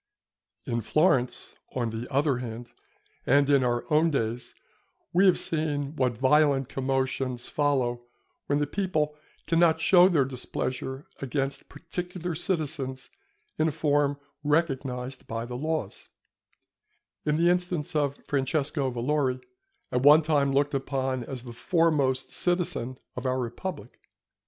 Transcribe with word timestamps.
In 0.65 0.81
Florence, 0.81 1.53
on 1.75 1.91
the 1.91 2.11
other 2.11 2.39
hand, 2.39 2.71
and 3.27 3.47
in 3.51 3.63
our 3.63 3.85
own 3.93 4.09
days, 4.09 4.55
we 5.13 5.27
have 5.27 5.37
seen 5.37 5.95
what 5.95 6.17
violent 6.17 6.69
commotions 6.69 7.47
follow 7.47 8.07
when 8.47 8.57
the 8.57 8.65
people 8.65 9.15
cannot 9.45 9.79
show 9.79 10.09
their 10.09 10.25
displeasure 10.25 11.05
against 11.19 11.69
particular 11.69 12.33
citizens 12.33 13.11
in 13.59 13.67
a 13.67 13.71
form 13.71 14.17
recognized 14.43 15.27
by 15.27 15.45
the 15.45 15.53
laws, 15.55 16.09
in 17.23 17.37
the 17.37 17.51
instance 17.51 17.95
of 17.95 18.17
Francesco 18.25 18.89
Valori, 18.91 19.39
at 19.91 20.01
one 20.01 20.23
time 20.23 20.51
looked 20.51 20.73
upon 20.73 21.23
as 21.25 21.43
the 21.43 21.53
foremost 21.53 22.33
citizen 22.33 22.97
of 23.15 23.27
our 23.27 23.37
republic. 23.39 23.99